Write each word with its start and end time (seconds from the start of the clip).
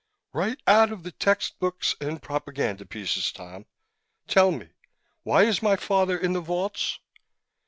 "Right 0.33 0.59
out 0.65 0.91
of 0.91 1.03
the 1.03 1.11
textbooks 1.11 1.93
and 2.01 2.19
propaganda 2.23 2.87
pieces, 2.87 3.31
Tom. 3.31 3.67
Tell 4.27 4.49
me, 4.51 4.69
why 5.21 5.43
is 5.43 5.61
my 5.61 5.75
father 5.75 6.17
in 6.17 6.33
the 6.33 6.41
vaults?" 6.41 6.97